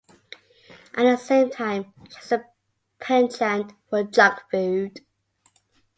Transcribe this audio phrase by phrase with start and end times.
[0.95, 2.45] At the same time, she has a
[2.99, 5.01] penchant for junk food.